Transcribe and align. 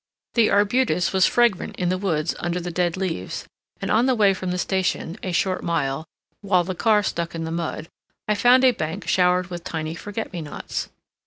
The 0.33 0.49
arbutus 0.49 1.13
was 1.13 1.27
fragrant 1.27 1.75
in 1.75 1.89
the 1.89 1.97
woods 1.99 2.33
under 2.39 2.59
the 2.59 2.71
dead 2.71 2.97
leaves, 2.97 3.45
and 3.79 3.91
on 3.91 4.07
the 4.07 4.15
way 4.15 4.33
from 4.33 4.49
the 4.49 4.57
station, 4.57 5.15
a 5.21 5.31
short 5.31 5.63
mile, 5.63 6.05
while 6.41 6.63
the 6.63 6.73
car 6.73 7.03
stuck 7.03 7.35
in 7.35 7.43
the 7.43 7.51
mud, 7.51 7.87
I 8.27 8.33
found 8.33 8.63
a 8.65 8.71
bank 8.71 9.07
showered 9.07 9.51
with 9.51 9.63
tiny 9.63 9.93
forget 9.93 10.33
me 10.33 10.41
nots. 10.41 10.89